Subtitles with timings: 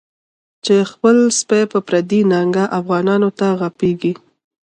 [0.63, 4.13] چی خپل سپی په پردی ننگه، افغانانوته غپیږی